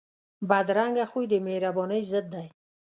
بدرنګه 0.49 1.05
خوی 1.11 1.25
د 1.29 1.33
مهربانۍ 1.47 2.01
ضد 2.11 2.25
دی 2.33 2.47